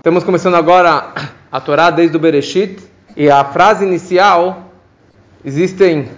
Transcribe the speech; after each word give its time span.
Estamos 0.00 0.24
começando 0.24 0.54
agora 0.54 1.12
a 1.52 1.60
Torá 1.60 1.90
desde 1.90 2.16
o 2.16 2.18
Bereshit 2.18 2.82
e 3.14 3.30
a 3.30 3.44
frase 3.44 3.84
inicial 3.84 4.72
existem 5.44 6.08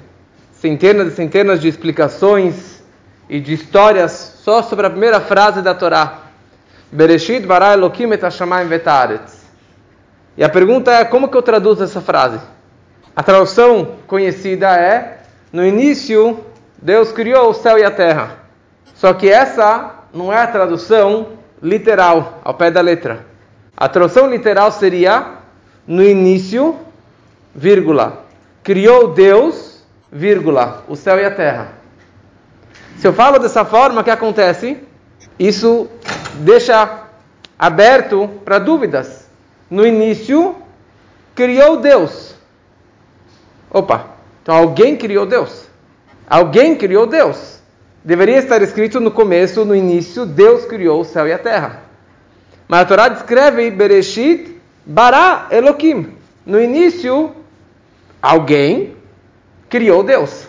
centenas 0.53 1.13
e 1.13 1.17
centenas 1.17 1.61
de 1.61 1.67
explicações 1.67 2.81
e 3.29 3.41
de 3.41 3.53
histórias 3.53 4.39
só 4.45 4.63
sobre 4.63 4.87
a 4.87 4.91
primeira 4.91 5.21
frase 5.21 5.63
da 5.63 5.75
Torá. 5.75 6.19
Bereshit 6.93 7.45
bara 7.45 7.73
Elokim 7.73 8.09
et 8.13 8.23
hashamayim 8.23 8.69
vetaretz. 8.69 9.43
E 10.37 10.45
a 10.45 10.49
pergunta 10.49 10.93
é 10.93 11.05
como 11.05 11.27
que 11.27 11.37
eu 11.37 11.43
traduzo 11.43 11.83
essa 11.83 12.01
frase? 12.01 12.39
A 13.17 13.23
tradução 13.25 13.97
conhecida 14.07 14.77
é 14.77 15.23
no 15.53 15.67
início 15.67 16.39
Deus 16.81 17.11
criou 17.11 17.51
o 17.51 17.55
céu 17.55 17.77
e 17.77 17.83
a 17.83 17.91
terra. 17.91 18.39
Só 18.95 19.13
que 19.13 19.29
essa 19.29 20.05
não 20.15 20.33
é 20.33 20.41
a 20.41 20.47
tradução 20.47 21.31
literal, 21.61 22.39
ao 22.45 22.55
pé 22.55 22.71
da 22.71 22.81
letra. 22.81 23.32
A 23.83 23.89
tradução 23.89 24.31
literal 24.31 24.71
seria 24.71 25.39
no 25.85 26.05
início, 26.05 26.77
vírgula, 27.53 28.25
criou 28.63 29.09
Deus, 29.09 29.83
vírgula, 30.09 30.85
o 30.87 30.95
céu 30.95 31.19
e 31.19 31.25
a 31.25 31.33
terra. 31.33 31.73
Se 32.99 33.09
eu 33.09 33.13
falo 33.13 33.41
dessa 33.41 33.65
forma, 33.65 34.01
o 34.01 34.05
que 34.05 34.11
acontece? 34.11 34.79
Isso 35.37 35.89
deixa 36.35 37.09
aberto 37.59 38.31
para 38.45 38.61
dúvidas. 38.61 39.29
No 39.69 39.85
início, 39.85 40.55
criou 41.35 41.79
Deus. 41.79 42.37
Opa, 43.69 44.11
então 44.45 44.55
alguém 44.55 44.97
criou 44.97 45.27
Deus. 45.27 45.67
Alguém 46.31 46.77
criou 46.77 47.05
Deus. 47.05 47.59
Deveria 48.05 48.39
estar 48.39 48.63
escrito 48.63 49.01
no 49.01 49.11
começo, 49.11 49.65
no 49.65 49.75
início, 49.75 50.25
Deus 50.25 50.67
criou 50.67 51.01
o 51.01 51.05
céu 51.05 51.27
e 51.27 51.33
a 51.33 51.39
terra. 51.41 51.82
Mas 52.69 52.81
a 52.81 52.85
Torá 52.85 53.09
descreve 53.09 53.71
Bereshit 53.71 54.61
bara 54.85 55.47
Elokim. 55.51 56.17
No 56.45 56.61
início, 56.61 57.35
alguém 58.21 58.97
criou 59.69 60.03
Deus, 60.03 60.49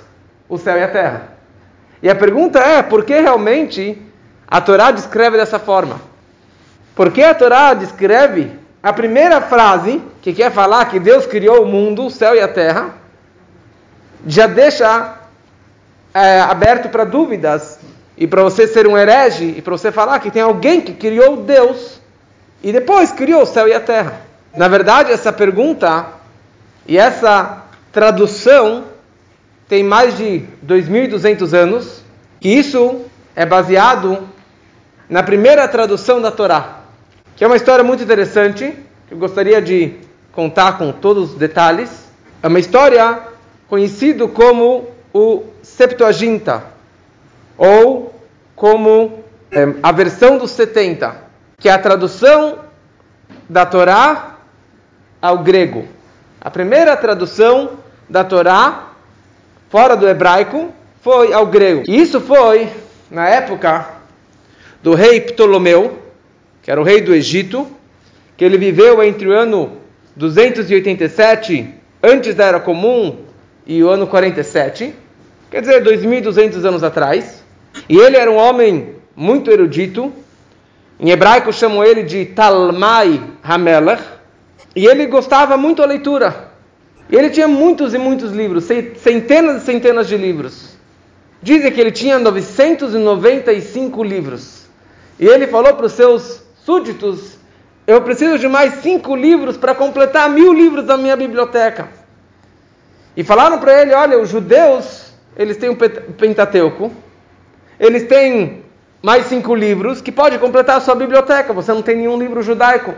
o 0.50 0.58
céu 0.58 0.78
e 0.78 0.84
a 0.84 0.88
terra. 0.88 1.34
E 2.02 2.10
a 2.10 2.16
pergunta 2.16 2.60
é, 2.60 2.84
por 2.84 3.06
que 3.06 3.20
realmente 3.20 4.02
a 4.48 4.60
Torá 4.60 4.92
descreve 4.92 5.38
dessa 5.38 5.60
forma? 5.60 6.02
Por 6.96 7.12
que 7.12 7.24
a 7.24 7.34
Torá 7.34 7.74
descreve 7.74 8.52
a 8.82 8.92
primeira 8.92 9.40
frase, 9.40 10.02
que 10.22 10.34
quer 10.34 10.52
falar 10.52 10.86
que 10.86 11.00
Deus 11.00 11.26
criou 11.26 11.64
o 11.64 11.66
mundo, 11.66 12.06
o 12.06 12.12
céu 12.12 12.36
e 12.36 12.42
a 12.42 12.48
terra, 12.48 12.96
já 14.28 14.46
deixa 14.46 15.16
é, 16.14 16.42
aberto 16.42 16.90
para 16.90 17.06
dúvidas 17.06 17.80
e 18.18 18.28
para 18.28 18.44
você 18.44 18.68
ser 18.68 18.86
um 18.88 18.98
herege 18.98 19.56
e 19.58 19.62
para 19.62 19.72
você 19.72 19.92
falar 19.92 20.20
que 20.20 20.30
tem 20.30 20.42
alguém 20.42 20.82
que 20.82 20.94
criou 20.94 21.38
Deus 21.38 22.02
e 22.64 22.72
depois 22.72 23.12
criou 23.12 23.42
o 23.42 23.46
céu 23.46 23.68
e 23.68 23.74
a 23.74 23.80
terra. 23.80 24.22
Na 24.56 24.70
verdade, 24.70 25.12
essa 25.12 25.34
pergunta 25.34 26.08
e 26.88 26.98
essa 26.98 27.64
tradução 27.92 28.86
tem 29.68 29.84
mais 29.84 30.18
de 30.18 30.46
2.200 30.66 31.54
anos, 31.54 32.02
e 32.42 32.58
isso 32.58 33.02
é 33.36 33.46
baseado 33.46 34.28
na 35.10 35.22
primeira 35.22 35.68
tradução 35.68 36.22
da 36.22 36.32
Torá, 36.32 36.80
que 37.36 37.44
é 37.44 37.48
uma 37.48 37.56
história 37.56 37.84
muito 37.84 38.04
interessante, 38.04 38.74
que 39.08 39.14
eu 39.14 39.18
gostaria 39.18 39.62
de 39.62 39.96
contar 40.32 40.78
com 40.78 40.92
todos 40.92 41.32
os 41.32 41.38
detalhes. 41.38 42.08
É 42.42 42.48
uma 42.48 42.60
história 42.60 43.20
conhecida 43.68 44.28
como 44.28 44.90
o 45.14 45.44
Septuaginta, 45.62 46.64
ou 47.58 48.14
como 48.56 49.24
é, 49.52 49.74
a 49.82 49.92
versão 49.92 50.38
dos 50.38 50.52
70 50.52 51.23
que 51.64 51.70
é 51.70 51.72
a 51.72 51.80
tradução 51.80 52.60
da 53.48 53.66
Torá 53.66 54.36
ao 55.22 55.38
grego. 55.38 55.88
A 56.42 56.52
primeira 56.52 56.94
tradução 56.98 57.80
da 58.10 58.22
Torá, 58.22 58.92
fora 59.70 59.96
do 59.96 60.06
hebraico, 60.06 60.74
foi 61.02 61.32
ao 61.32 61.46
grego. 61.46 61.84
E 61.88 62.02
isso 62.02 62.20
foi 62.20 62.70
na 63.10 63.30
época 63.30 63.88
do 64.82 64.94
rei 64.94 65.22
Ptolomeu, 65.22 66.00
que 66.62 66.70
era 66.70 66.82
o 66.82 66.84
rei 66.84 67.00
do 67.00 67.16
Egito, 67.16 67.66
que 68.36 68.44
ele 68.44 68.58
viveu 68.58 69.02
entre 69.02 69.30
o 69.30 69.32
ano 69.32 69.78
287 70.18 71.76
antes 72.04 72.36
da 72.36 72.44
Era 72.44 72.60
Comum 72.60 73.20
e 73.66 73.82
o 73.82 73.88
ano 73.88 74.06
47, 74.06 74.94
quer 75.50 75.62
dizer, 75.62 75.82
2200 75.82 76.66
anos 76.66 76.84
atrás. 76.84 77.42
E 77.88 77.98
ele 77.98 78.18
era 78.18 78.30
um 78.30 78.36
homem 78.36 78.96
muito 79.16 79.50
erudito, 79.50 80.12
em 81.00 81.10
hebraico 81.10 81.52
chamam 81.52 81.84
ele 81.84 82.04
de 82.04 82.26
Talmai 82.26 83.22
Hamelech. 83.44 84.04
E 84.76 84.86
ele 84.86 85.06
gostava 85.06 85.58
muito 85.58 85.82
da 85.82 85.88
leitura. 85.88 86.52
Ele 87.10 87.30
tinha 87.30 87.48
muitos 87.48 87.94
e 87.94 87.98
muitos 87.98 88.32
livros, 88.32 88.64
centenas 88.64 89.62
e 89.62 89.66
centenas 89.66 90.08
de 90.08 90.18
livros. 90.18 90.78
Dizem 91.42 91.72
que 91.72 91.80
ele 91.80 91.92
tinha 91.92 92.18
995 92.18 94.04
livros. 94.04 94.66
E 95.20 95.28
ele 95.28 95.46
falou 95.48 95.74
para 95.74 95.86
os 95.86 95.92
seus 95.92 96.42
súditos: 96.66 97.38
Eu 97.86 98.02
preciso 98.02 98.40
de 98.40 98.48
mais 98.48 98.76
cinco 98.76 99.16
livros 99.16 99.58
para 99.58 99.76
completar 99.76 100.30
mil 100.30 100.54
livros 100.54 100.86
da 100.86 100.98
minha 100.98 101.16
biblioteca. 101.16 101.90
E 103.16 103.24
falaram 103.24 103.60
para 103.60 103.82
ele: 103.82 103.94
Olha, 103.94 104.20
os 104.20 104.30
judeus, 104.30 105.14
eles 105.38 105.58
têm 105.58 105.70
o 105.70 105.76
Pentateuco, 105.76 106.92
eles 107.80 108.08
têm 108.08 108.63
mais 109.04 109.26
cinco 109.26 109.54
livros 109.54 110.00
que 110.02 110.14
pode 110.14 110.40
completar 110.40 110.78
a 110.78 110.80
sua 110.80 110.96
biblioteca. 110.96 111.52
Você 111.52 111.74
não 111.74 111.82
tem 111.82 111.98
nenhum 111.98 112.18
livro 112.18 112.42
judaico. 112.42 112.96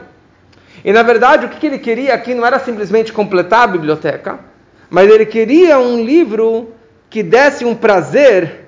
E 0.84 0.94
na 0.94 1.02
verdade, 1.02 1.48
o 1.48 1.50
que 1.50 1.66
ele 1.66 1.80
queria 1.80 2.14
aqui 2.14 2.36
não 2.36 2.46
era 2.46 2.60
simplesmente 2.60 3.12
completar 3.12 3.64
a 3.64 3.68
biblioteca, 3.68 4.40
mas 4.88 5.10
ele 5.10 5.26
queria 5.26 5.80
um 5.80 6.04
livro 6.04 6.70
que 7.10 7.24
desse 7.24 7.66
um 7.66 7.74
prazer, 7.74 8.68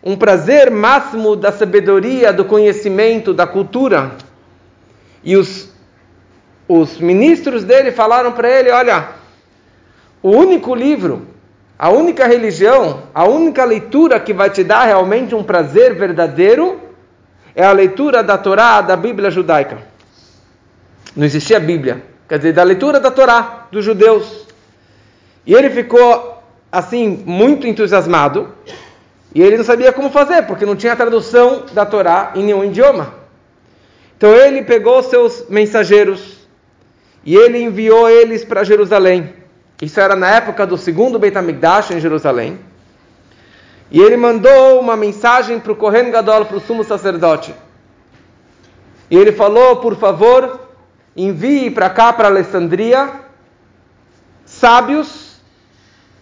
um 0.00 0.14
prazer 0.14 0.70
máximo 0.70 1.34
da 1.34 1.50
sabedoria, 1.50 2.32
do 2.32 2.44
conhecimento, 2.44 3.34
da 3.34 3.48
cultura. 3.48 4.12
E 5.24 5.36
os, 5.36 5.72
os 6.68 7.00
ministros 7.00 7.64
dele 7.64 7.90
falaram 7.90 8.30
para 8.30 8.48
ele: 8.48 8.70
olha, 8.70 9.08
o 10.22 10.30
único 10.30 10.72
livro 10.72 11.26
a 11.82 11.88
única 11.88 12.26
religião, 12.26 13.04
a 13.14 13.24
única 13.24 13.64
leitura 13.64 14.20
que 14.20 14.34
vai 14.34 14.50
te 14.50 14.62
dar 14.62 14.84
realmente 14.84 15.34
um 15.34 15.42
prazer 15.42 15.94
verdadeiro 15.94 16.78
é 17.54 17.64
a 17.64 17.72
leitura 17.72 18.22
da 18.22 18.36
Torá, 18.36 18.82
da 18.82 18.94
Bíblia 18.94 19.30
judaica. 19.30 19.78
Não 21.16 21.24
existia 21.24 21.58
Bíblia, 21.58 22.04
quer 22.28 22.36
dizer, 22.36 22.52
da 22.52 22.62
leitura 22.62 23.00
da 23.00 23.10
Torá 23.10 23.66
dos 23.72 23.82
judeus. 23.82 24.46
E 25.46 25.54
ele 25.54 25.70
ficou 25.70 26.42
assim 26.70 27.24
muito 27.24 27.66
entusiasmado, 27.66 28.52
e 29.34 29.40
ele 29.40 29.56
não 29.56 29.64
sabia 29.64 29.90
como 29.90 30.10
fazer, 30.10 30.42
porque 30.42 30.66
não 30.66 30.76
tinha 30.76 30.94
tradução 30.94 31.64
da 31.72 31.86
Torá 31.86 32.32
em 32.34 32.44
nenhum 32.44 32.62
idioma. 32.62 33.14
Então 34.18 34.34
ele 34.34 34.60
pegou 34.64 35.02
seus 35.02 35.46
mensageiros 35.48 36.46
e 37.24 37.34
ele 37.34 37.56
enviou 37.62 38.06
eles 38.06 38.44
para 38.44 38.64
Jerusalém. 38.64 39.39
Isso 39.80 39.98
era 39.98 40.14
na 40.14 40.28
época 40.28 40.66
do 40.66 40.76
segundo 40.76 41.18
Beit 41.18 41.36
HaMikdash 41.36 41.92
em 41.92 42.00
Jerusalém. 42.00 42.58
E 43.90 44.00
ele 44.00 44.16
mandou 44.16 44.78
uma 44.78 44.96
mensagem 44.96 45.58
para 45.58 45.72
o 45.72 45.76
Kohen 45.76 46.10
Gadol, 46.10 46.44
para 46.44 46.56
o 46.56 46.60
sumo 46.60 46.84
sacerdote. 46.84 47.54
E 49.10 49.16
ele 49.16 49.32
falou, 49.32 49.76
por 49.76 49.96
favor, 49.96 50.60
envie 51.16 51.70
para 51.70 51.90
cá, 51.90 52.12
para 52.12 52.28
Alessandria, 52.28 53.10
sábios 54.44 55.40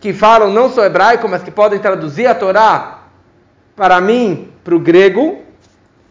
que 0.01 0.13
falam 0.13 0.51
não 0.51 0.71
só 0.71 0.85
hebraico, 0.85 1.29
mas 1.29 1.43
que 1.43 1.51
podem 1.51 1.79
traduzir 1.79 2.27
a 2.27 2.35
Torá 2.35 3.03
para 3.75 4.01
mim, 4.01 4.49
para 4.65 4.75
o 4.75 4.79
grego, 4.79 5.43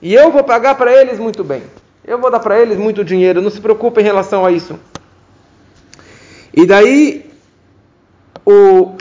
e 0.02 0.14
eu 0.14 0.32
vou 0.32 0.44
pagar 0.44 0.76
para 0.76 0.94
eles 0.94 1.18
muito 1.18 1.44
bem. 1.44 1.64
Eu 2.06 2.20
vou 2.20 2.30
dar 2.30 2.40
para 2.40 2.60
eles 2.60 2.78
muito 2.78 3.04
dinheiro, 3.04 3.42
não 3.42 3.50
se 3.50 3.60
preocupe 3.60 4.00
em 4.00 4.04
relação 4.04 4.46
a 4.46 4.52
isso. 4.52 4.80
E 6.54 6.66
daí 6.66 7.27
o 8.48 8.96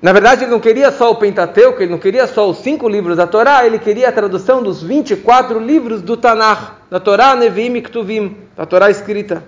na 0.00 0.12
verdade, 0.12 0.44
ele 0.44 0.52
não 0.52 0.60
queria 0.60 0.92
só 0.92 1.10
o 1.10 1.16
Pentateuco, 1.16 1.82
ele 1.82 1.90
não 1.90 1.98
queria 1.98 2.24
só 2.28 2.48
os 2.48 2.58
cinco 2.58 2.88
livros 2.88 3.16
da 3.16 3.26
Torá, 3.26 3.66
ele 3.66 3.80
queria 3.80 4.08
a 4.08 4.12
tradução 4.12 4.62
dos 4.62 4.80
24 4.80 5.58
livros 5.58 6.00
do 6.02 6.16
Tanakh, 6.16 6.76
da 6.88 7.00
Torá, 7.00 7.34
Nevim 7.34 7.74
e 7.74 7.82
Ktuvim, 7.82 8.36
da 8.56 8.64
Torá 8.64 8.90
escrita. 8.90 9.42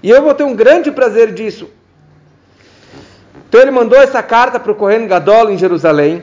E 0.00 0.08
eu 0.08 0.22
vou 0.22 0.34
ter 0.34 0.44
um 0.44 0.54
grande 0.54 0.92
prazer 0.92 1.34
disso. 1.34 1.68
Então 3.48 3.60
ele 3.60 3.72
mandou 3.72 3.98
essa 3.98 4.22
carta 4.22 4.60
para 4.60 4.70
o 4.70 4.76
Kohen 4.76 5.08
Gadol 5.08 5.50
em 5.50 5.58
Jerusalém. 5.58 6.22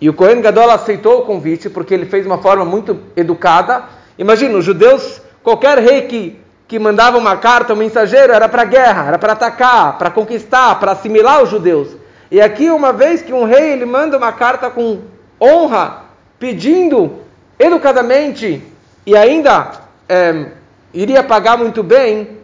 E 0.00 0.10
o 0.10 0.12
Kohen 0.12 0.40
Gadol 0.40 0.70
aceitou 0.70 1.20
o 1.20 1.22
convite 1.22 1.70
porque 1.70 1.94
ele 1.94 2.06
fez 2.06 2.26
uma 2.26 2.38
forma 2.38 2.64
muito 2.64 3.00
educada. 3.14 3.84
Imagina, 4.18 4.58
os 4.58 4.64
judeus, 4.64 5.22
qualquer 5.44 5.78
rei 5.78 6.02
que 6.02 6.40
que 6.68 6.78
mandava 6.78 7.16
uma 7.16 7.36
carta, 7.36 7.72
um 7.72 7.76
mensageiro, 7.76 8.32
era 8.32 8.48
para 8.48 8.64
guerra, 8.64 9.06
era 9.08 9.18
para 9.18 9.32
atacar, 9.34 9.98
para 9.98 10.10
conquistar, 10.10 10.78
para 10.80 10.92
assimilar 10.92 11.42
os 11.42 11.50
judeus. 11.50 11.96
E 12.30 12.40
aqui, 12.40 12.70
uma 12.70 12.92
vez 12.92 13.22
que 13.22 13.32
um 13.32 13.44
rei 13.44 13.72
ele 13.72 13.84
manda 13.84 14.16
uma 14.16 14.32
carta 14.32 14.68
com 14.68 15.02
honra, 15.40 16.02
pedindo 16.38 17.20
educadamente 17.58 18.62
e 19.04 19.16
ainda 19.16 19.70
é, 20.08 20.46
iria 20.92 21.22
pagar 21.22 21.56
muito 21.56 21.82
bem 21.82 22.36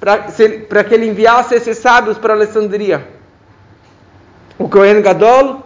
para 0.00 0.82
que 0.82 0.94
ele 0.94 1.06
enviasse 1.06 1.54
esses 1.54 1.78
sábios 1.78 2.18
para 2.18 2.34
Alessandria. 2.34 3.06
O 4.58 4.68
Kohen 4.68 5.00
Gadol, 5.00 5.64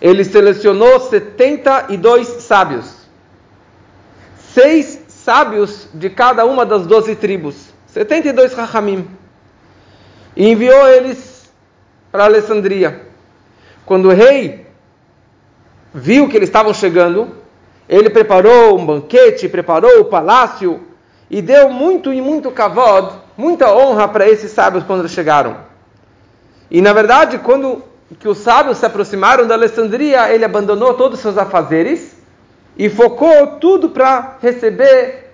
ele 0.00 0.22
selecionou 0.22 1.00
72 1.00 2.26
sábios. 2.42 3.06
Seis 4.52 5.05
sábios 5.26 5.88
de 5.92 6.08
cada 6.08 6.44
uma 6.44 6.64
das 6.64 6.86
doze 6.86 7.16
tribos. 7.16 7.74
72 7.88 8.54
Rahamim. 8.54 9.08
E 10.36 10.48
enviou 10.48 10.86
eles 10.86 11.50
para 12.12 12.26
Alessandria. 12.26 13.08
Quando 13.84 14.06
o 14.06 14.12
rei 14.12 14.68
viu 15.92 16.28
que 16.28 16.36
eles 16.36 16.48
estavam 16.48 16.72
chegando, 16.72 17.34
ele 17.88 18.08
preparou 18.08 18.78
um 18.78 18.86
banquete, 18.86 19.48
preparou 19.48 19.98
o 19.98 20.04
palácio 20.04 20.84
e 21.28 21.42
deu 21.42 21.70
muito 21.70 22.12
e 22.12 22.20
muito 22.20 22.52
kavod, 22.52 23.16
muita 23.36 23.74
honra 23.74 24.06
para 24.06 24.28
esses 24.28 24.52
sábios 24.52 24.84
quando 24.84 25.08
chegaram. 25.08 25.56
E 26.70 26.80
na 26.80 26.92
verdade, 26.92 27.38
quando 27.38 27.82
que 28.20 28.28
os 28.28 28.38
sábios 28.38 28.78
se 28.78 28.86
aproximaram 28.86 29.44
da 29.44 29.54
Alessandria, 29.54 30.32
ele 30.32 30.44
abandonou 30.44 30.94
todos 30.94 31.18
os 31.18 31.22
seus 31.22 31.36
afazeres 31.36 32.15
e 32.76 32.88
focou 32.88 33.58
tudo 33.58 33.88
para 33.88 34.36
receber 34.42 35.30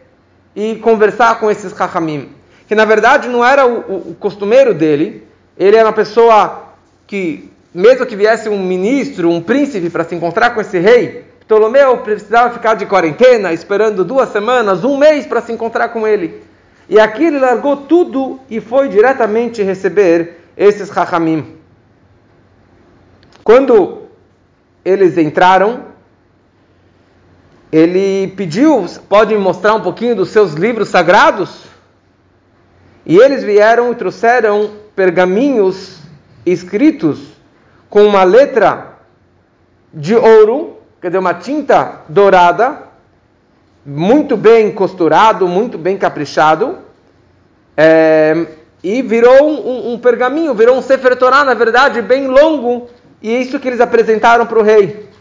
e 0.54 0.76
conversar 0.76 1.40
com 1.40 1.50
esses 1.50 1.76
Chachamim. 1.76 2.30
Que 2.68 2.74
na 2.74 2.84
verdade 2.84 3.28
não 3.28 3.44
era 3.44 3.66
o, 3.66 3.80
o, 3.80 4.10
o 4.10 4.16
costumeiro 4.18 4.72
dele, 4.72 5.26
ele 5.58 5.76
era 5.76 5.86
uma 5.86 5.92
pessoa 5.92 6.74
que, 7.06 7.50
mesmo 7.74 8.06
que 8.06 8.16
viesse 8.16 8.48
um 8.48 8.58
ministro, 8.58 9.28
um 9.28 9.42
príncipe 9.42 9.90
para 9.90 10.04
se 10.04 10.14
encontrar 10.14 10.50
com 10.50 10.60
esse 10.60 10.78
rei, 10.78 11.24
Ptolomeu 11.40 11.98
precisava 11.98 12.54
ficar 12.54 12.74
de 12.74 12.86
quarentena, 12.86 13.52
esperando 13.52 14.04
duas 14.04 14.30
semanas, 14.30 14.84
um 14.84 14.96
mês 14.96 15.26
para 15.26 15.42
se 15.42 15.52
encontrar 15.52 15.88
com 15.88 16.06
ele. 16.06 16.42
E 16.88 16.98
aqui 16.98 17.24
ele 17.24 17.38
largou 17.38 17.76
tudo 17.76 18.40
e 18.48 18.60
foi 18.60 18.88
diretamente 18.88 19.62
receber 19.62 20.38
esses 20.56 20.88
Chachamim. 20.88 21.56
Quando 23.44 24.02
eles 24.84 25.18
entraram, 25.18 25.91
ele 27.72 28.28
pediu, 28.36 28.84
pode 29.08 29.34
me 29.34 29.40
mostrar 29.40 29.74
um 29.74 29.80
pouquinho 29.80 30.14
dos 30.14 30.28
seus 30.28 30.52
livros 30.52 30.90
sagrados? 30.90 31.64
E 33.06 33.16
eles 33.16 33.42
vieram 33.42 33.90
e 33.90 33.94
trouxeram 33.94 34.70
pergaminhos 34.94 35.98
escritos 36.44 37.18
com 37.88 38.04
uma 38.04 38.24
letra 38.24 38.98
de 39.92 40.14
ouro, 40.14 40.78
quer 41.00 41.08
dizer, 41.08 41.18
uma 41.18 41.34
tinta 41.34 42.02
dourada, 42.08 42.82
muito 43.84 44.36
bem 44.36 44.70
costurado, 44.70 45.48
muito 45.48 45.78
bem 45.78 45.96
caprichado, 45.96 46.78
é, 47.76 48.46
e 48.84 49.00
virou 49.00 49.48
um, 49.48 49.94
um, 49.94 49.98
pergaminho, 49.98 50.54
virou 50.54 50.76
um 50.76 50.82
Sefer 50.82 51.16
Torah, 51.16 51.44
na 51.44 51.54
verdade, 51.54 52.02
bem 52.02 52.26
longo, 52.28 52.88
e 53.20 53.34
é 53.34 53.40
isso 53.40 53.58
que 53.58 53.68
eles 53.68 53.80
apresentaram 53.80 54.46
para 54.46 54.58
o 54.58 54.62
rei. 54.62 55.11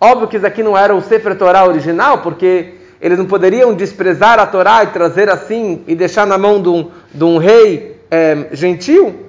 Óbvio 0.00 0.28
que 0.28 0.36
isso 0.36 0.46
aqui 0.46 0.62
não 0.62 0.76
era 0.76 0.94
o 0.94 1.02
Sefer 1.02 1.36
Torah 1.36 1.66
original, 1.66 2.18
porque 2.18 2.74
eles 3.00 3.18
não 3.18 3.26
poderiam 3.26 3.74
desprezar 3.74 4.38
a 4.38 4.46
Torá 4.46 4.84
e 4.84 4.88
trazer 4.88 5.28
assim 5.28 5.82
e 5.86 5.94
deixar 5.94 6.26
na 6.26 6.38
mão 6.38 6.60
de 6.62 6.68
um, 6.68 6.90
de 7.12 7.24
um 7.24 7.38
rei 7.38 8.00
é, 8.10 8.48
gentil, 8.52 9.28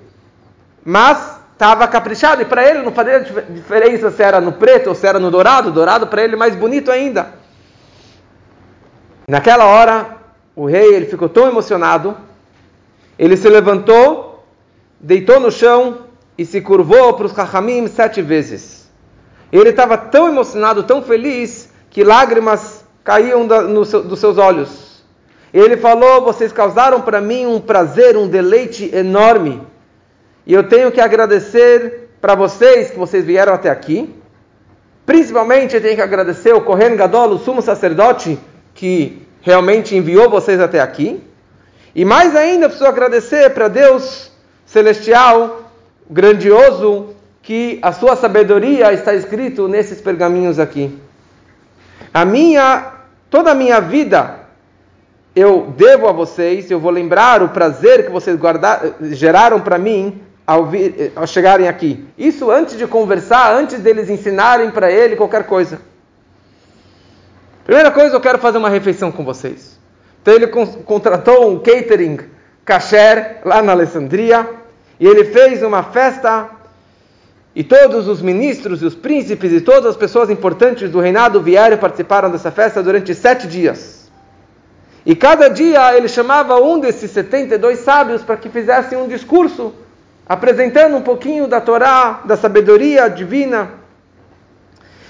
mas 0.84 1.40
estava 1.54 1.88
caprichado 1.88 2.42
e 2.42 2.46
para 2.46 2.68
ele 2.68 2.84
não 2.84 2.92
fazia 2.92 3.20
diferença 3.50 4.10
se 4.12 4.24
era 4.24 4.40
no 4.40 4.54
preto 4.54 4.88
ou 4.88 4.96
se 4.96 5.06
era 5.06 5.20
no 5.20 5.30
dourado, 5.30 5.72
dourado 5.72 6.08
para 6.08 6.24
ele 6.24 6.36
mais 6.36 6.56
bonito 6.56 6.90
ainda. 6.90 7.34
Naquela 9.28 9.66
hora, 9.66 10.18
o 10.56 10.66
rei 10.66 10.94
ele 10.94 11.06
ficou 11.06 11.30
tão 11.30 11.48
emocionado, 11.48 12.16
ele 13.18 13.36
se 13.36 13.50
levantou, 13.50 14.46
deitou 15.00 15.40
no 15.40 15.52
chão 15.52 16.06
e 16.38 16.46
se 16.46 16.62
curvou 16.62 17.14
para 17.14 17.26
os 17.26 17.34
Rahamim 17.34 17.88
sete 17.88 18.22
vezes. 18.22 18.79
Ele 19.52 19.70
estava 19.70 19.98
tão 19.98 20.28
emocionado, 20.28 20.84
tão 20.84 21.02
feliz, 21.02 21.70
que 21.90 22.04
lágrimas 22.04 22.86
caíam 23.04 23.48
da, 23.48 23.62
no, 23.62 23.84
dos 23.84 24.20
seus 24.20 24.38
olhos. 24.38 25.04
Ele 25.54 25.78
falou: 25.78 26.22
Vocês 26.22 26.52
causaram 26.52 27.02
para 27.02 27.20
mim 27.20 27.46
um 27.46 27.60
prazer, 27.60 28.16
um 28.16 28.28
deleite 28.28 28.90
enorme. 28.94 29.62
E 30.46 30.54
eu 30.54 30.68
tenho 30.68 30.92
que 30.92 31.02
agradecer 31.02 32.10
para 32.22 32.36
vocês 32.36 32.92
que 32.92 32.98
vocês 32.98 33.26
vieram 33.26 33.54
até 33.54 33.70
aqui. 33.70 34.16
Principalmente 35.06 35.76
eu 35.76 35.82
tenho 35.82 35.96
que 35.96 36.02
agradecer 36.02 36.54
o 36.54 36.62
Kohen 36.62 36.96
Gadol, 36.96 37.32
o 37.32 37.40
sumo 37.40 37.62
sacerdote, 37.62 38.38
que 38.76 39.28
realmente 39.42 39.96
enviou 39.96 40.30
vocês 40.30 40.60
até 40.60 40.80
aqui. 40.80 41.24
E 41.96 42.06
mais 42.06 42.36
ainda, 42.36 42.68
preciso 42.68 42.88
agradecer 42.88 43.50
para 43.50 43.68
Deus 43.68 44.32
celestial 44.66 45.72
grandioso 46.08 47.16
que 47.50 47.80
a 47.82 47.92
sua 47.92 48.16
sabedoria 48.16 48.94
está 48.94 49.16
escrito 49.16 49.68
nesses 49.68 50.00
pergaminhos 50.00 50.60
aqui. 50.60 50.96
A 52.14 52.24
minha, 52.24 52.92
toda 53.28 53.50
a 53.50 53.56
minha 53.56 53.82
vida 53.82 54.42
eu 55.36 55.74
devo 55.76 56.08
a 56.08 56.12
vocês, 56.12 56.70
eu 56.70 56.80
vou 56.80 56.92
lembrar 56.92 57.42
o 57.42 57.50
prazer 57.50 58.06
que 58.06 58.12
vocês 58.12 58.38
geraram 59.14 59.62
para 59.62 59.80
mim 59.80 60.22
ao, 60.46 60.68
vir, 60.68 61.12
ao 61.16 61.26
chegarem 61.26 61.68
aqui. 61.68 62.06
Isso 62.16 62.52
antes 62.52 62.78
de 62.78 62.86
conversar, 62.86 63.56
antes 63.56 63.80
deles 63.80 64.12
ensinarem 64.12 64.70
para 64.70 64.92
ele 64.92 65.16
qualquer 65.16 65.48
coisa. 65.48 65.82
Primeira 67.64 67.90
coisa, 67.90 68.16
eu 68.16 68.22
quero 68.22 68.38
fazer 68.38 68.60
uma 68.60 68.70
refeição 68.70 69.12
com 69.12 69.26
vocês. 69.26 69.80
Então 70.22 70.36
ele 70.36 70.46
contratou 70.86 71.50
um 71.50 71.58
catering 71.58 72.20
kasher 72.64 73.38
lá 73.44 73.60
na 73.64 73.72
Alessandria 73.72 74.48
e 75.00 75.08
ele 75.08 75.24
fez 75.24 75.64
uma 75.64 75.82
festa 75.82 76.59
e 77.56 77.64
todos 77.64 78.08
os 78.08 78.22
ministros 78.22 78.82
e 78.82 78.86
os 78.86 78.96
príncipes 78.96 79.52
e 79.52 79.62
todas 79.62 79.88
as 79.88 79.98
pessoas 79.98 80.30
importantes 80.30 80.90
do 80.90 81.00
reinado 81.00 81.42
vieram 81.42 81.76
e 81.76 81.80
participaram 81.80 82.30
dessa 82.30 82.52
festa 82.52 82.82
durante 82.84 83.14
sete 83.16 83.48
dias. 83.48 84.10
E 85.06 85.16
cada 85.16 85.48
dia 85.48 85.96
ele 85.96 86.08
chamava 86.08 86.60
um 86.62 86.80
desses 86.80 87.10
72 87.12 87.80
sábios 87.80 88.22
para 88.22 88.38
que 88.38 88.50
fizessem 88.50 88.98
um 88.98 89.08
discurso 89.08 89.74
apresentando 90.28 90.96
um 90.96 91.02
pouquinho 91.02 91.48
da 91.48 91.60
Torá, 91.60 92.22
da 92.24 92.38
sabedoria 92.38 93.10
divina. 93.10 93.72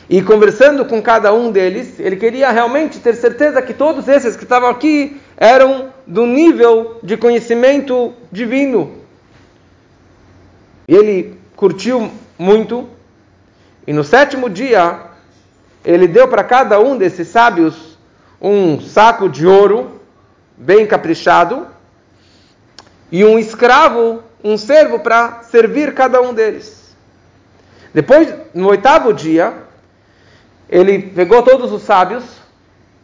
E 0.10 0.22
conversando 0.22 0.86
com 0.86 1.02
cada 1.02 1.34
um 1.34 1.52
deles, 1.52 2.00
ele 2.00 2.16
queria 2.16 2.50
realmente 2.50 3.00
ter 3.00 3.14
certeza 3.16 3.62
que 3.62 3.74
todos 3.74 4.08
esses 4.08 4.38
que 4.38 4.44
estavam 4.44 4.70
aqui 4.70 5.20
eram 5.36 5.90
do 6.08 6.26
nível 6.26 7.00
de 7.04 7.18
conhecimento 7.18 8.14
divino, 8.32 9.00
e 10.88 10.96
ele 10.96 11.38
curtiu 11.56 12.10
muito. 12.40 12.88
E 13.86 13.92
no 13.92 14.04
sétimo 14.04 14.50
dia, 14.50 15.02
ele 15.84 16.08
deu 16.08 16.30
para 16.30 16.44
cada 16.44 16.80
um 16.80 16.98
desses 16.98 17.28
sábios 17.28 17.98
um 18.42 18.80
saco 18.80 19.28
de 19.28 19.46
ouro, 19.46 20.00
bem 20.56 20.88
caprichado, 20.88 21.68
e 23.12 23.26
um 23.26 23.38
escravo, 23.38 24.24
um 24.42 24.58
servo 24.58 25.00
para 25.00 25.44
servir 25.44 25.94
cada 25.94 26.22
um 26.22 26.34
deles. 26.34 26.96
Depois, 27.94 28.34
no 28.54 28.70
oitavo 28.70 29.14
dia, 29.14 29.54
ele 30.70 31.00
pegou 31.00 31.42
todos 31.44 31.74
os 31.74 31.82
sábios 31.82 32.24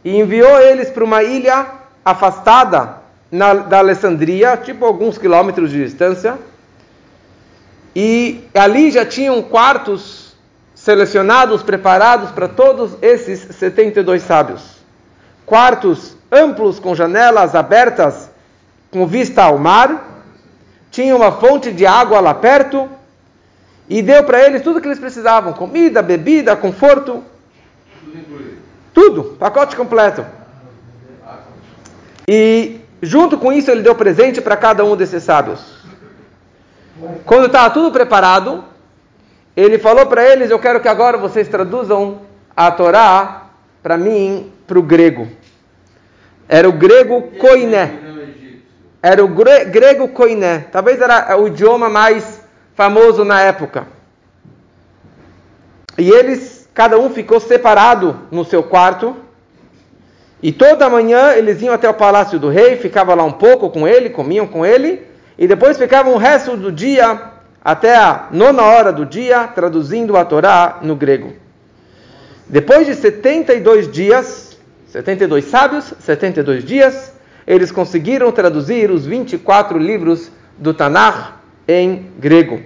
e 0.02 0.16
enviou 0.18 0.58
eles 0.60 0.88
para 0.88 1.04
uma 1.04 1.22
ilha 1.22 1.66
afastada 2.04 3.02
na, 3.30 3.52
da 3.54 3.78
Alessandria, 3.78 4.56
tipo 4.56 4.84
alguns 4.84 5.18
quilômetros 5.18 5.70
de 5.70 5.84
distância 5.84 6.38
e 7.98 8.44
ali 8.52 8.90
já 8.90 9.06
tinham 9.06 9.40
quartos 9.40 10.34
selecionados, 10.74 11.62
preparados 11.62 12.30
para 12.30 12.46
todos 12.46 12.92
esses 13.00 13.56
72 13.56 14.22
sábios. 14.22 14.76
Quartos 15.46 16.14
amplos 16.30 16.78
com 16.78 16.94
janelas 16.94 17.54
abertas 17.54 18.28
com 18.90 19.06
vista 19.06 19.44
ao 19.44 19.56
mar, 19.56 20.22
tinha 20.90 21.16
uma 21.16 21.32
fonte 21.32 21.72
de 21.72 21.86
água 21.86 22.20
lá 22.20 22.34
perto 22.34 22.86
e 23.88 24.02
deu 24.02 24.22
para 24.24 24.44
eles 24.44 24.60
tudo 24.60 24.78
que 24.78 24.86
eles 24.86 24.98
precisavam: 24.98 25.54
comida, 25.54 26.02
bebida, 26.02 26.54
conforto. 26.54 27.24
Tudo, 28.92 29.24
pacote 29.38 29.74
completo. 29.74 30.22
E 32.28 32.78
junto 33.00 33.38
com 33.38 33.50
isso 33.50 33.70
ele 33.70 33.80
deu 33.80 33.94
presente 33.94 34.42
para 34.42 34.56
cada 34.56 34.84
um 34.84 34.94
desses 34.94 35.22
sábios. 35.22 35.75
Quando 37.24 37.46
estava 37.46 37.70
tudo 37.70 37.90
preparado, 37.90 38.64
ele 39.56 39.78
falou 39.78 40.06
para 40.06 40.24
eles: 40.24 40.50
Eu 40.50 40.58
quero 40.58 40.80
que 40.80 40.88
agora 40.88 41.18
vocês 41.18 41.48
traduzam 41.48 42.22
a 42.56 42.70
Torá 42.70 43.46
para 43.82 43.96
mim 43.96 44.52
para 44.66 44.78
o 44.78 44.82
grego. 44.82 45.28
Era 46.48 46.68
o 46.68 46.72
grego 46.72 47.22
koiné. 47.38 47.98
Era 49.02 49.24
o 49.24 49.28
grego 49.28 50.08
koiné. 50.08 50.66
Talvez 50.72 51.00
era 51.00 51.36
o 51.38 51.48
idioma 51.48 51.88
mais 51.88 52.40
famoso 52.74 53.24
na 53.24 53.40
época. 53.42 53.86
E 55.98 56.10
eles, 56.10 56.68
cada 56.74 56.98
um 56.98 57.10
ficou 57.10 57.40
separado 57.40 58.20
no 58.30 58.44
seu 58.44 58.62
quarto. 58.62 59.16
E 60.42 60.52
toda 60.52 60.90
manhã 60.90 61.32
eles 61.32 61.62
iam 61.62 61.74
até 61.74 61.88
o 61.88 61.94
palácio 61.94 62.38
do 62.38 62.48
rei, 62.48 62.76
ficavam 62.76 63.16
lá 63.16 63.24
um 63.24 63.32
pouco 63.32 63.70
com 63.70 63.88
ele, 63.88 64.10
comiam 64.10 64.46
com 64.46 64.64
ele, 64.66 65.06
e 65.38 65.46
depois 65.46 65.76
ficavam 65.76 66.14
o 66.14 66.18
resto 66.18 66.56
do 66.56 66.72
dia, 66.72 67.20
até 67.62 67.96
a 67.96 68.28
nona 68.30 68.62
hora 68.62 68.92
do 68.92 69.04
dia, 69.04 69.46
traduzindo 69.48 70.16
a 70.16 70.24
Torá 70.24 70.78
no 70.82 70.96
grego. 70.96 71.34
Depois 72.48 72.86
de 72.86 72.94
72 72.94 73.90
dias, 73.90 74.56
72 74.88 75.44
sábios, 75.44 75.92
72 76.00 76.64
dias, 76.64 77.12
eles 77.46 77.70
conseguiram 77.70 78.30
traduzir 78.32 78.90
os 78.90 79.04
24 79.04 79.78
livros 79.78 80.30
do 80.56 80.72
Tanakh 80.72 81.34
em 81.68 82.10
grego. 82.18 82.62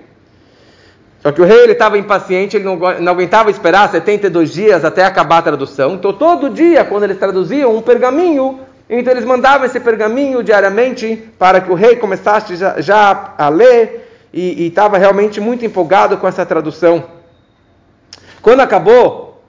Só 1.23 1.33
que 1.33 1.41
o 1.41 1.45
rei 1.45 1.67
estava 1.67 1.99
impaciente, 1.99 2.57
ele 2.57 2.65
não, 2.65 2.77
não, 2.77 3.13
aguentava 3.13 3.51
esperar 3.51 3.91
72 3.91 4.53
dias 4.53 4.85
até 4.85 5.05
acabar 5.05 5.39
a 5.39 5.43
tradução. 5.43 5.95
Então, 5.95 6.13
todo 6.13 6.49
dia, 6.49 6.85
quando 6.85 7.05
eles 7.05 7.19
traduziam 7.19 7.77
um 7.77 7.83
pergaminho, 7.83 8.61
então 8.99 9.13
eles 9.13 9.25
mandavam 9.25 9.67
esse 9.67 9.79
pergaminho 9.79 10.43
diariamente 10.43 11.31
para 11.39 11.61
que 11.61 11.71
o 11.71 11.75
rei 11.75 11.95
começasse 11.95 12.57
já, 12.57 12.81
já 12.81 13.35
a 13.39 13.49
ler 13.49 14.09
e 14.33 14.67
estava 14.67 14.99
realmente 14.99 15.41
muito 15.41 15.65
empolgado 15.65 16.17
com 16.17 16.27
essa 16.27 16.45
tradução. 16.45 17.05
Quando 18.43 18.61
acabou 18.61 19.43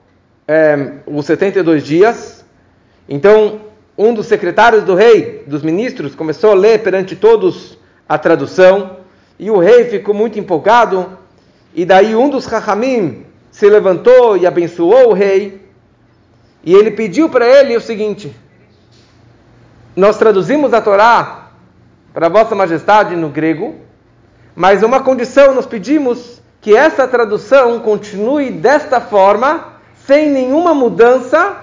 é, 0.46 0.92
os 1.06 1.26
72 1.26 1.82
dias, 1.82 2.44
então 3.08 3.60
um 3.98 4.14
dos 4.14 4.26
secretários 4.26 4.84
do 4.84 4.94
rei, 4.94 5.42
dos 5.46 5.62
ministros, 5.62 6.14
começou 6.14 6.52
a 6.52 6.54
ler 6.54 6.82
perante 6.82 7.16
todos 7.16 7.76
a 8.08 8.16
tradução 8.18 8.98
e 9.38 9.50
o 9.50 9.58
rei 9.58 9.86
ficou 9.86 10.14
muito 10.14 10.38
empolgado 10.38 11.18
e 11.74 11.84
daí 11.84 12.14
um 12.14 12.28
dos 12.28 12.46
Rahamim 12.46 13.24
se 13.50 13.68
levantou 13.68 14.36
e 14.36 14.46
abençoou 14.46 15.10
o 15.10 15.12
rei. 15.12 15.60
E 16.64 16.74
ele 16.74 16.90
pediu 16.92 17.28
para 17.28 17.46
ele 17.46 17.76
o 17.76 17.80
seguinte: 17.80 18.34
Nós 19.94 20.16
traduzimos 20.16 20.72
a 20.72 20.80
Torá 20.80 21.50
para 22.14 22.30
Vossa 22.30 22.54
Majestade 22.54 23.14
no 23.14 23.28
grego, 23.28 23.74
mas 24.54 24.82
uma 24.82 25.00
condição 25.00 25.54
nós 25.54 25.66
pedimos 25.66 26.40
que 26.62 26.74
essa 26.74 27.06
tradução 27.06 27.78
continue 27.80 28.50
desta 28.50 29.00
forma, 29.00 29.74
sem 30.06 30.30
nenhuma 30.30 30.72
mudança, 30.72 31.56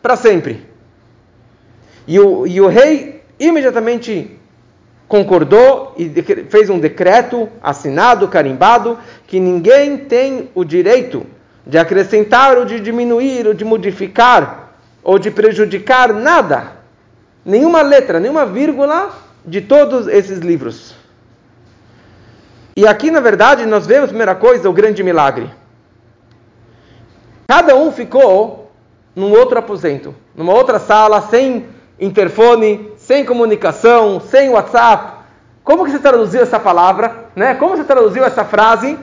para 0.00 0.14
sempre. 0.14 0.64
E 2.06 2.20
o, 2.20 2.46
e 2.46 2.60
o 2.60 2.68
rei 2.68 3.22
imediatamente 3.38 4.38
concordou 5.08 5.94
e 5.98 6.08
fez 6.48 6.70
um 6.70 6.78
decreto 6.78 7.48
assinado, 7.60 8.28
carimbado, 8.28 8.96
que 9.26 9.40
ninguém 9.40 9.96
tem 9.96 10.50
o 10.54 10.64
direito 10.64 11.26
de 11.66 11.78
acrescentar 11.78 12.56
ou 12.58 12.64
de 12.64 12.78
diminuir 12.78 13.46
ou 13.46 13.54
de 13.54 13.64
modificar 13.64 14.72
ou 15.02 15.18
de 15.18 15.30
prejudicar 15.30 16.12
nada, 16.12 16.81
nenhuma 17.44 17.82
letra, 17.82 18.20
nenhuma 18.20 18.46
vírgula 18.46 19.10
de 19.44 19.60
todos 19.60 20.06
esses 20.06 20.38
livros. 20.38 20.94
E 22.76 22.86
aqui, 22.86 23.10
na 23.10 23.20
verdade, 23.20 23.66
nós 23.66 23.86
vemos, 23.86 24.08
primeira 24.08 24.34
coisa, 24.34 24.68
o 24.68 24.72
grande 24.72 25.02
milagre. 25.02 25.50
Cada 27.46 27.76
um 27.76 27.92
ficou 27.92 28.72
num 29.14 29.30
outro 29.30 29.58
aposento, 29.58 30.14
numa 30.34 30.54
outra 30.54 30.78
sala, 30.78 31.20
sem 31.22 31.66
interfone, 32.00 32.90
sem 32.96 33.24
comunicação, 33.24 34.20
sem 34.20 34.48
WhatsApp. 34.48 35.22
Como 35.62 35.84
que 35.84 35.90
você 35.90 35.98
traduziu 35.98 36.42
essa 36.42 36.58
palavra? 36.58 37.26
Né? 37.36 37.54
Como 37.54 37.76
você 37.76 37.84
traduziu 37.84 38.24
essa 38.24 38.44
frase? 38.44 38.98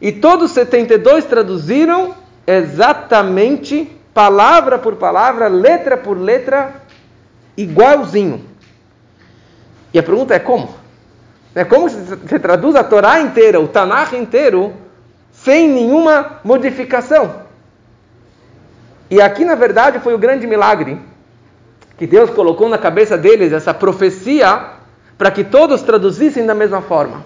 E 0.00 0.12
todos 0.12 0.52
72 0.52 1.26
traduziram 1.26 2.14
exatamente, 2.46 3.90
palavra 4.14 4.78
por 4.78 4.96
palavra, 4.96 5.48
letra 5.48 5.96
por 5.96 6.16
letra, 6.16 6.82
igualzinho. 7.58 8.44
E 9.92 9.98
a 9.98 10.02
pergunta 10.02 10.32
é 10.32 10.38
como? 10.38 10.72
É 11.54 11.64
como 11.64 11.88
você 11.88 12.38
traduz 12.38 12.76
a 12.76 12.84
Torá 12.84 13.20
inteira, 13.20 13.60
o 13.60 13.66
Tanakh 13.66 14.14
inteiro, 14.14 14.72
sem 15.32 15.68
nenhuma 15.68 16.38
modificação? 16.44 17.42
E 19.10 19.20
aqui, 19.20 19.44
na 19.44 19.56
verdade, 19.56 19.98
foi 19.98 20.14
o 20.14 20.18
grande 20.18 20.46
milagre 20.46 21.00
que 21.96 22.06
Deus 22.06 22.30
colocou 22.30 22.68
na 22.68 22.78
cabeça 22.78 23.18
deles 23.18 23.52
essa 23.52 23.74
profecia 23.74 24.74
para 25.16 25.32
que 25.32 25.42
todos 25.42 25.82
traduzissem 25.82 26.46
da 26.46 26.54
mesma 26.54 26.80
forma. 26.80 27.24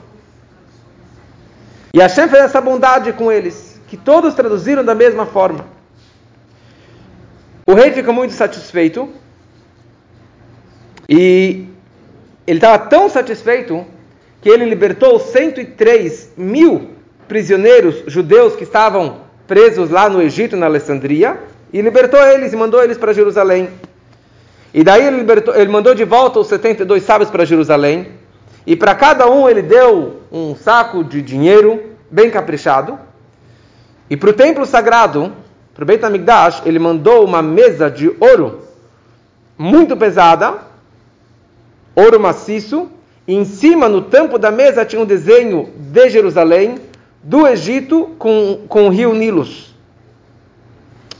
E 1.92 1.98
Hashem 1.98 2.26
fez 2.28 2.44
essa 2.44 2.60
bondade 2.60 3.12
com 3.12 3.30
eles, 3.30 3.78
que 3.86 3.98
todos 3.98 4.32
traduziram 4.32 4.82
da 4.82 4.94
mesma 4.94 5.26
forma. 5.26 5.66
O 7.66 7.74
rei 7.74 7.92
ficou 7.92 8.14
muito 8.14 8.32
satisfeito 8.32 9.12
e 11.14 11.66
ele 12.46 12.56
estava 12.56 12.78
tão 12.78 13.06
satisfeito 13.06 13.84
que 14.40 14.48
ele 14.48 14.64
libertou 14.64 15.20
103 15.20 16.32
mil 16.38 16.88
prisioneiros 17.28 18.02
judeus 18.06 18.56
que 18.56 18.64
estavam 18.64 19.18
presos 19.46 19.90
lá 19.90 20.08
no 20.08 20.22
Egito, 20.22 20.56
na 20.56 20.64
Alessandria, 20.64 21.38
e 21.70 21.82
libertou 21.82 22.18
eles 22.18 22.54
e 22.54 22.56
mandou 22.56 22.82
eles 22.82 22.96
para 22.96 23.12
Jerusalém. 23.12 23.68
E 24.72 24.82
daí 24.82 25.06
ele, 25.06 25.18
libertou, 25.18 25.54
ele 25.54 25.70
mandou 25.70 25.94
de 25.94 26.02
volta 26.04 26.38
os 26.38 26.46
72 26.46 27.02
sábios 27.02 27.30
para 27.30 27.44
Jerusalém. 27.44 28.08
E 28.66 28.74
para 28.74 28.94
cada 28.94 29.30
um 29.30 29.46
ele 29.46 29.60
deu 29.60 30.22
um 30.32 30.56
saco 30.56 31.04
de 31.04 31.20
dinheiro 31.20 31.90
bem 32.10 32.30
caprichado. 32.30 32.98
E 34.08 34.16
para 34.16 34.30
o 34.30 34.32
templo 34.32 34.64
sagrado, 34.64 35.30
para 35.74 35.82
o 35.82 35.86
Beit 35.86 36.02
HaMikdash, 36.02 36.62
ele 36.64 36.78
mandou 36.78 37.22
uma 37.22 37.42
mesa 37.42 37.90
de 37.90 38.10
ouro 38.18 38.62
muito 39.58 39.94
pesada, 39.94 40.71
ouro 41.94 42.20
maciço. 42.20 42.90
E 43.26 43.34
em 43.34 43.44
cima, 43.44 43.88
no 43.88 44.02
tampo 44.02 44.38
da 44.38 44.50
mesa, 44.50 44.84
tinha 44.84 45.00
um 45.00 45.06
desenho 45.06 45.70
de 45.76 46.10
Jerusalém, 46.10 46.78
do 47.22 47.46
Egito, 47.46 48.10
com, 48.18 48.64
com 48.68 48.86
o 48.86 48.88
rio 48.88 49.14
Nilos, 49.14 49.74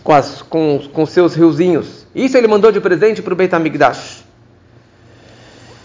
com, 0.02 0.12
as, 0.12 0.43
com, 0.43 0.83
com 0.93 1.07
seus 1.07 1.35
riozinhos. 1.35 2.07
Isso 2.14 2.37
ele 2.37 2.49
mandou 2.49 2.73
de 2.73 2.81
presente 2.81 3.23
para 3.23 3.33
o 3.33 3.37
Beit 3.37 3.55
HaMikdash. 3.55 4.25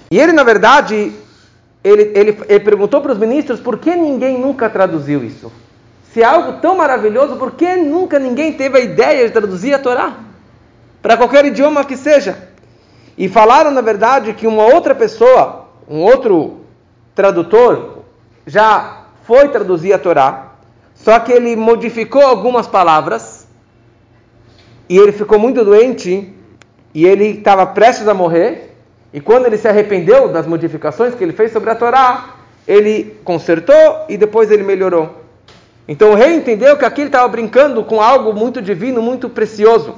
E 0.10 0.20
ele, 0.20 0.32
na 0.32 0.44
verdade, 0.44 1.12
ele, 1.84 2.12
ele, 2.16 2.38
ele 2.48 2.60
perguntou 2.60 3.02
para 3.02 3.12
os 3.12 3.18
ministros 3.18 3.60
por 3.60 3.78
que 3.78 3.96
ninguém 3.96 4.40
nunca 4.40 4.70
traduziu 4.70 5.24
isso. 5.24 5.52
Se 6.14 6.22
é 6.22 6.26
algo 6.26 6.54
tão 6.62 6.76
maravilhoso, 6.76 7.36
por 7.36 7.52
que 7.52 7.76
nunca 7.76 8.18
ninguém 8.18 8.54
teve 8.54 8.78
a 8.78 8.82
ideia 8.82 9.28
de 9.28 9.32
traduzir 9.34 9.74
a 9.74 9.80
Torá? 9.80 10.18
Para 11.02 11.16
qualquer 11.16 11.46
idioma 11.46 11.86
que 11.86 11.96
seja. 11.96 12.47
E 13.18 13.28
falaram, 13.28 13.72
na 13.72 13.82
verdade, 13.82 14.34
que 14.34 14.46
uma 14.46 14.64
outra 14.64 14.94
pessoa, 14.94 15.66
um 15.90 16.02
outro 16.02 16.62
tradutor, 17.16 18.04
já 18.46 19.06
foi 19.24 19.50
traduzir 19.50 19.92
a 19.92 19.98
Torá, 19.98 20.52
só 20.94 21.20
que 21.20 21.32
ele 21.32 21.56
modificou 21.56 22.22
algumas 22.22 22.68
palavras 22.68 23.48
e 24.88 24.98
ele 24.98 25.12
ficou 25.12 25.40
muito 25.40 25.66
doente 25.66 26.34
e 26.94 27.06
ele 27.06 27.26
estava 27.26 27.66
prestes 27.66 28.08
a 28.08 28.14
morrer. 28.14 28.76
E 29.14 29.20
quando 29.20 29.46
ele 29.46 29.58
se 29.58 29.68
arrependeu 29.68 30.30
das 30.30 30.46
modificações 30.46 31.16
que 31.16 31.24
ele 31.24 31.34
fez 31.34 31.52
sobre 31.52 31.70
a 31.70 31.76
Torá, 31.76 32.36
ele 32.68 33.20
consertou 33.24 34.06
e 34.08 34.18
depois 34.18 34.52
ele 34.52 34.64
melhorou. 34.64 35.24
Então 35.88 36.12
o 36.12 36.16
rei 36.16 36.36
entendeu 36.36 36.78
que 36.78 36.86
aqui 36.86 37.02
ele 37.02 37.10
estava 37.10 37.28
brincando 37.28 37.84
com 37.84 38.02
algo 38.02 38.34
muito 38.34 38.62
divino, 38.62 39.02
muito 39.02 39.30
precioso. 39.30 39.96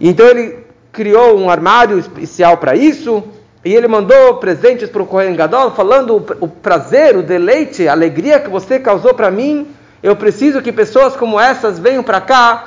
Então 0.00 0.26
ele 0.26 0.65
criou 0.96 1.38
um 1.38 1.50
armário 1.50 1.98
especial 1.98 2.56
para 2.56 2.74
isso 2.74 3.22
e 3.62 3.74
ele 3.74 3.86
mandou 3.86 4.36
presentes 4.36 4.88
para 4.88 5.02
o 5.02 5.06
Kohen 5.06 5.36
Gadol, 5.36 5.72
falando 5.72 6.16
o 6.40 6.48
prazer, 6.48 7.16
o 7.16 7.22
deleite, 7.22 7.86
a 7.86 7.92
alegria 7.92 8.40
que 8.40 8.48
você 8.48 8.78
causou 8.78 9.12
para 9.12 9.30
mim. 9.30 9.66
Eu 10.02 10.16
preciso 10.16 10.62
que 10.62 10.72
pessoas 10.72 11.14
como 11.14 11.38
essas 11.38 11.78
venham 11.78 12.02
para 12.02 12.20
cá 12.20 12.64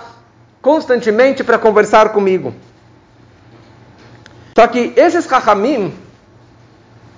constantemente 0.62 1.44
para 1.44 1.58
conversar 1.58 2.10
comigo. 2.10 2.54
Só 4.56 4.68
que 4.68 4.94
esses 4.96 5.26
Rahamim, 5.26 5.94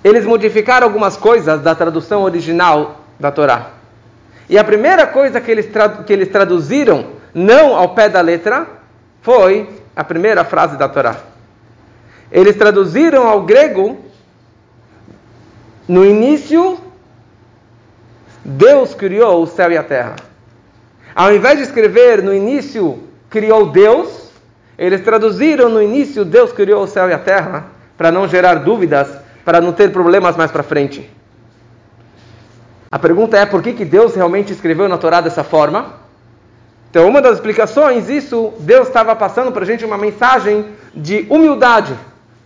eles 0.02 0.24
modificaram 0.24 0.86
algumas 0.86 1.16
coisas 1.16 1.60
da 1.60 1.74
tradução 1.74 2.22
original 2.22 3.00
da 3.18 3.30
Torá. 3.30 3.70
E 4.48 4.56
a 4.56 4.64
primeira 4.64 5.06
coisa 5.06 5.40
que 5.40 5.50
eles, 5.50 5.68
que 6.06 6.12
eles 6.12 6.28
traduziram, 6.28 7.06
não 7.34 7.74
ao 7.74 7.90
pé 7.90 8.08
da 8.08 8.20
letra, 8.20 8.66
foi 9.22 9.81
a 9.94 10.04
primeira 10.04 10.44
frase 10.44 10.76
da 10.76 10.88
Torá. 10.88 11.16
Eles 12.30 12.56
traduziram 12.56 13.28
ao 13.28 13.42
grego, 13.42 13.98
no 15.86 16.04
início, 16.04 16.78
Deus 18.44 18.94
criou 18.94 19.42
o 19.42 19.46
céu 19.46 19.70
e 19.70 19.76
a 19.76 19.82
terra. 19.82 20.16
Ao 21.14 21.34
invés 21.34 21.58
de 21.58 21.64
escrever 21.64 22.22
no 22.22 22.32
início 22.32 23.02
criou 23.28 23.66
Deus, 23.70 24.30
eles 24.78 25.02
traduziram 25.02 25.68
no 25.68 25.82
início 25.82 26.24
Deus 26.24 26.52
criou 26.52 26.84
o 26.84 26.86
céu 26.86 27.08
e 27.08 27.12
a 27.12 27.18
terra, 27.18 27.66
para 27.96 28.10
não 28.10 28.26
gerar 28.26 28.56
dúvidas, 28.56 29.08
para 29.44 29.60
não 29.60 29.72
ter 29.72 29.92
problemas 29.92 30.36
mais 30.36 30.50
para 30.50 30.62
frente. 30.62 31.08
A 32.90 32.98
pergunta 32.98 33.36
é 33.36 33.44
por 33.44 33.62
que, 33.62 33.72
que 33.72 33.84
Deus 33.84 34.14
realmente 34.14 34.52
escreveu 34.52 34.88
na 34.88 34.98
Torá 34.98 35.20
dessa 35.20 35.44
forma? 35.44 36.01
Então, 36.92 37.08
uma 37.08 37.22
das 37.22 37.36
explicações, 37.36 38.10
isso, 38.10 38.52
Deus 38.58 38.86
estava 38.86 39.16
passando 39.16 39.50
para 39.50 39.62
a 39.62 39.66
gente 39.66 39.82
uma 39.82 39.96
mensagem 39.96 40.66
de 40.94 41.26
humildade. 41.30 41.94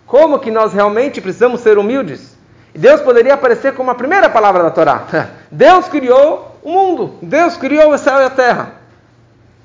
Como 0.06 0.38
que 0.38 0.52
nós 0.52 0.72
realmente 0.72 1.20
precisamos 1.20 1.62
ser 1.62 1.78
humildes? 1.78 2.36
Deus 2.72 3.00
poderia 3.00 3.34
aparecer 3.34 3.74
como 3.74 3.90
a 3.90 3.94
primeira 3.96 4.30
palavra 4.30 4.62
da 4.62 4.70
Torá. 4.70 5.02
Deus 5.50 5.88
criou 5.88 6.60
o 6.62 6.70
mundo. 6.70 7.14
Deus 7.20 7.56
criou 7.56 7.92
o 7.92 7.98
céu 7.98 8.20
e 8.20 8.24
a 8.24 8.30
terra. 8.30 8.74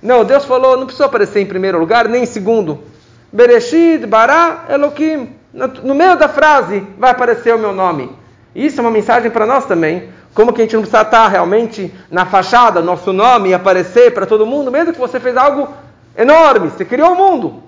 Não, 0.01 0.25
Deus 0.25 0.45
falou, 0.45 0.75
não 0.75 0.85
precisa 0.87 1.05
aparecer 1.05 1.41
em 1.41 1.45
primeiro 1.45 1.77
lugar, 1.77 2.09
nem 2.09 2.23
em 2.23 2.25
segundo. 2.25 2.79
Bereshit, 3.31 4.07
Bará, 4.07 4.65
Elohim. 4.67 5.35
No 5.83 5.93
meio 5.93 6.17
da 6.17 6.27
frase 6.27 6.87
vai 6.97 7.11
aparecer 7.11 7.53
o 7.53 7.59
meu 7.59 7.71
nome. 7.71 8.11
Isso 8.55 8.79
é 8.79 8.81
uma 8.81 8.89
mensagem 8.89 9.29
para 9.29 9.45
nós 9.45 9.63
também. 9.65 10.09
Como 10.33 10.53
que 10.53 10.61
a 10.61 10.63
gente 10.63 10.75
não 10.75 10.81
precisa 10.81 11.01
estar 11.01 11.27
realmente 11.27 11.93
na 12.09 12.25
fachada, 12.25 12.81
nosso 12.81 13.11
nome 13.11 13.53
aparecer 13.53 14.13
para 14.13 14.25
todo 14.25 14.45
mundo, 14.45 14.71
mesmo 14.71 14.93
que 14.93 14.99
você 14.99 15.19
fez 15.19 15.35
algo 15.35 15.67
enorme, 16.17 16.69
você 16.69 16.85
criou 16.85 17.11
o 17.11 17.15
mundo. 17.15 17.63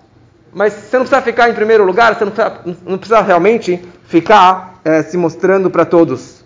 Mas 0.54 0.74
você 0.74 0.98
não 0.98 1.06
precisa 1.06 1.22
ficar 1.22 1.50
em 1.50 1.54
primeiro 1.54 1.84
lugar, 1.84 2.16
você 2.16 2.26
não 2.26 2.32
precisa, 2.32 2.62
não 2.86 2.98
precisa 2.98 3.22
realmente 3.22 3.84
ficar 4.06 4.80
é, 4.86 5.04
se 5.04 5.18
mostrando 5.18 5.70
para 5.70 5.84
todos. 5.84 6.44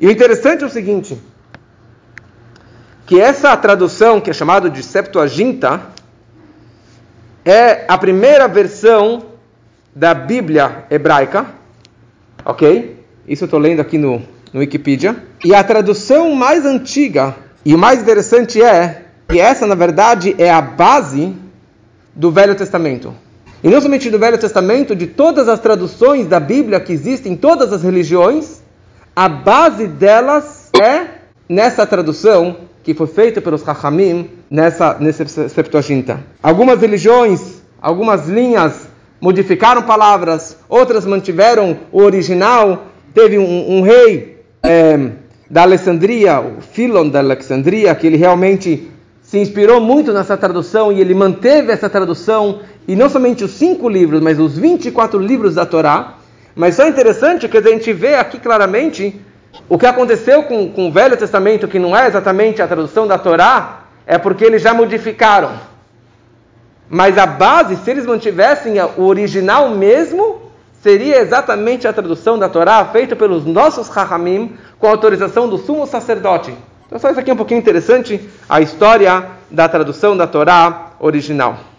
E 0.00 0.06
o 0.06 0.10
interessante 0.10 0.64
é 0.64 0.66
o 0.66 0.70
seguinte, 0.70 1.20
que 3.06 3.20
essa 3.20 3.56
tradução, 3.56 4.20
que 4.20 4.30
é 4.30 4.32
chamada 4.32 4.70
de 4.70 4.82
Septuaginta, 4.82 5.80
é 7.44 7.84
a 7.86 7.98
primeira 7.98 8.48
versão 8.48 9.24
da 9.94 10.14
Bíblia 10.14 10.86
hebraica, 10.90 11.46
ok? 12.44 13.04
Isso 13.26 13.44
eu 13.44 13.46
estou 13.46 13.60
lendo 13.60 13.80
aqui 13.80 13.98
no, 13.98 14.22
no 14.52 14.60
Wikipedia. 14.60 15.16
E 15.44 15.54
a 15.54 15.62
tradução 15.62 16.34
mais 16.34 16.64
antiga 16.64 17.34
e 17.64 17.74
o 17.74 17.78
mais 17.78 18.00
interessante 18.00 18.62
é 18.62 19.02
que 19.28 19.38
essa, 19.38 19.66
na 19.66 19.74
verdade, 19.74 20.34
é 20.38 20.50
a 20.50 20.60
base 20.60 21.34
do 22.14 22.30
Velho 22.30 22.54
Testamento. 22.54 23.14
E 23.62 23.68
não 23.68 23.80
somente 23.80 24.10
do 24.10 24.18
Velho 24.18 24.38
Testamento, 24.38 24.96
de 24.96 25.06
todas 25.06 25.48
as 25.48 25.60
traduções 25.60 26.26
da 26.26 26.40
Bíblia 26.40 26.80
que 26.80 26.92
existem 26.92 27.32
em 27.32 27.36
todas 27.36 27.72
as 27.72 27.82
religiões, 27.82 28.62
a 29.14 29.28
base 29.28 29.86
delas 29.86 30.70
é 30.80 31.06
nessa 31.48 31.86
tradução 31.86 32.56
que 32.82 32.94
foi 32.94 33.06
feita 33.06 33.40
pelos 33.40 33.62
Chachamim 33.62 34.30
nessa, 34.50 34.96
nessa 34.98 35.48
Septuaginta. 35.48 36.24
Algumas 36.42 36.80
religiões, 36.80 37.60
algumas 37.80 38.26
linhas 38.26 38.88
modificaram 39.20 39.82
palavras, 39.82 40.56
outras 40.68 41.04
mantiveram 41.04 41.78
o 41.92 42.02
original. 42.02 42.86
Teve 43.12 43.38
um, 43.38 43.78
um 43.78 43.82
rei 43.82 44.29
é, 44.62 45.10
da 45.48 45.62
Alexandria, 45.62 46.40
o 46.40 46.60
Filon 46.60 47.08
da 47.08 47.18
Alexandria, 47.18 47.94
que 47.94 48.06
ele 48.06 48.16
realmente 48.16 48.90
se 49.22 49.38
inspirou 49.38 49.80
muito 49.80 50.12
nessa 50.12 50.36
tradução 50.36 50.92
e 50.92 51.00
ele 51.00 51.14
manteve 51.14 51.72
essa 51.72 51.88
tradução, 51.88 52.60
e 52.86 52.96
não 52.96 53.08
somente 53.08 53.44
os 53.44 53.52
cinco 53.52 53.88
livros, 53.88 54.20
mas 54.20 54.38
os 54.38 54.58
24 54.58 55.18
livros 55.18 55.54
da 55.54 55.64
Torá. 55.64 56.14
Mas 56.54 56.74
só 56.74 56.86
interessante 56.86 57.48
que 57.48 57.56
a 57.56 57.62
gente 57.62 57.92
vê 57.92 58.16
aqui 58.16 58.38
claramente 58.38 59.20
o 59.68 59.78
que 59.78 59.86
aconteceu 59.86 60.42
com, 60.42 60.68
com 60.70 60.88
o 60.88 60.92
Velho 60.92 61.16
Testamento, 61.16 61.68
que 61.68 61.78
não 61.78 61.96
é 61.96 62.08
exatamente 62.08 62.60
a 62.60 62.66
tradução 62.66 63.06
da 63.06 63.18
Torá, 63.18 63.84
é 64.06 64.18
porque 64.18 64.44
eles 64.44 64.62
já 64.62 64.74
modificaram. 64.74 65.52
Mas 66.88 67.16
a 67.16 67.26
base, 67.26 67.76
se 67.76 67.88
eles 67.88 68.04
mantivessem 68.04 68.74
o 68.96 69.04
original 69.04 69.70
mesmo, 69.70 70.49
seria 70.82 71.18
exatamente 71.18 71.86
a 71.86 71.92
tradução 71.92 72.38
da 72.38 72.48
Torá 72.48 72.84
feita 72.86 73.14
pelos 73.14 73.44
nossos 73.44 73.88
Rahamim 73.88 74.56
com 74.78 74.88
autorização 74.88 75.48
do 75.48 75.58
sumo 75.58 75.86
sacerdote. 75.86 76.54
Então, 76.86 76.98
só 76.98 77.10
isso 77.10 77.20
aqui 77.20 77.30
é 77.30 77.34
um 77.34 77.36
pouquinho 77.36 77.60
interessante, 77.60 78.28
a 78.48 78.60
história 78.60 79.26
da 79.50 79.68
tradução 79.68 80.16
da 80.16 80.26
Torá 80.26 80.92
original. 80.98 81.69